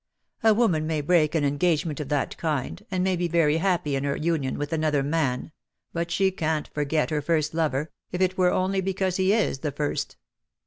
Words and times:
A 0.43 0.55
woman 0.55 0.87
may 0.87 0.99
break 1.01 1.35
an 1.35 1.43
engage 1.45 1.85
ment 1.85 1.99
of 1.99 2.09
that 2.09 2.35
kind, 2.39 2.83
and 2.89 3.03
may 3.03 3.15
be 3.15 3.27
very 3.27 3.57
happy 3.57 3.95
in 3.95 4.03
her 4.03 4.17
union 4.17 4.57
with 4.57 4.73
another 4.73 5.03
man, 5.03 5.51
but 5.93 6.09
she 6.09 6.31
can't 6.31 6.67
forget 6.69 7.11
her 7.11 7.21
first 7.21 7.53
lover, 7.53 7.91
if 8.11 8.19
it 8.19 8.35
were 8.35 8.49
only 8.49 8.81
because 8.81 9.17
he 9.17 9.31
is 9.31 9.59
the 9.59 9.71
first. 9.71 10.17